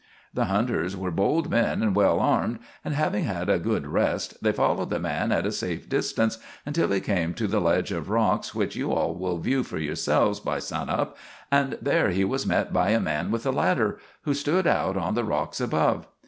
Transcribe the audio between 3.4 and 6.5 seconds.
a good rest, they followed the man at a safe distance